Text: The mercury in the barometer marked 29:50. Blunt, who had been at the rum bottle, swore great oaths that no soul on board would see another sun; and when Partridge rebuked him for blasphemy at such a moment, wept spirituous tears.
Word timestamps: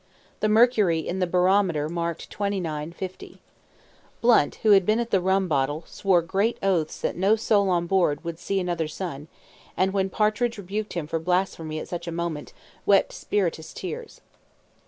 The 0.39 0.49
mercury 0.49 0.97
in 1.07 1.19
the 1.19 1.27
barometer 1.27 1.87
marked 1.87 2.35
29:50. 2.35 3.37
Blunt, 4.19 4.55
who 4.63 4.71
had 4.71 4.83
been 4.83 4.99
at 4.99 5.11
the 5.11 5.21
rum 5.21 5.47
bottle, 5.47 5.83
swore 5.85 6.23
great 6.23 6.57
oaths 6.63 6.99
that 7.01 7.15
no 7.15 7.35
soul 7.35 7.69
on 7.69 7.85
board 7.85 8.23
would 8.23 8.39
see 8.39 8.59
another 8.59 8.87
sun; 8.87 9.27
and 9.77 9.93
when 9.93 10.09
Partridge 10.09 10.57
rebuked 10.57 10.93
him 10.93 11.05
for 11.05 11.19
blasphemy 11.19 11.77
at 11.77 11.87
such 11.89 12.07
a 12.07 12.11
moment, 12.11 12.51
wept 12.83 13.13
spirituous 13.13 13.73
tears. 13.73 14.21